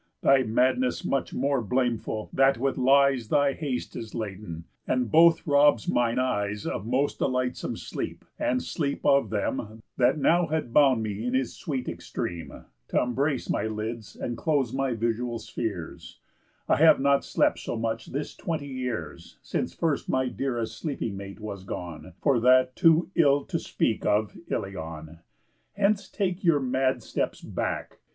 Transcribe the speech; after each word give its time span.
Thy 0.21 0.41
madness 0.41 1.05
much 1.05 1.31
more 1.31 1.61
blameful, 1.61 2.31
that 2.33 2.57
with 2.57 2.75
lies 2.75 3.27
Thy 3.27 3.53
haste 3.53 3.95
is 3.95 4.15
laden, 4.15 4.63
and 4.87 5.11
both 5.11 5.45
robs 5.45 5.87
mine 5.87 6.17
eyes 6.17 6.65
Of 6.65 6.87
most 6.87 7.19
delightsome 7.19 7.77
sleep, 7.77 8.25
and 8.39 8.63
sleep 8.63 9.05
of 9.05 9.29
them, 9.29 9.83
That 9.97 10.17
now 10.17 10.47
had 10.47 10.73
bound 10.73 11.03
me 11.03 11.23
in 11.23 11.35
his 11.35 11.53
sweet 11.55 11.87
extreme, 11.87 12.65
T' 12.87 12.97
embrace 12.97 13.47
my 13.47 13.67
lids 13.67 14.15
and 14.15 14.35
close 14.35 14.73
my 14.73 14.95
visual 14.95 15.37
spheres: 15.37 16.19
I 16.67 16.77
have 16.77 16.99
not 16.99 17.23
slept 17.23 17.59
so 17.59 17.75
much 17.77 18.07
this 18.07 18.35
twenty 18.35 18.69
years, 18.69 19.37
Since 19.43 19.75
first 19.75 20.09
my 20.09 20.29
dearest 20.29 20.79
sleeping 20.79 21.15
mate 21.15 21.39
was 21.39 21.63
gone 21.63 22.13
For 22.23 22.39
that 22.39 22.75
too 22.75 23.11
ill 23.13 23.45
to 23.45 23.59
speak 23.59 24.03
of 24.07 24.35
Ilion. 24.47 25.19
Hence, 25.73 26.09
take 26.09 26.43
your 26.43 26.59
mad 26.59 27.03
steps 27.03 27.41
back. 27.43 27.99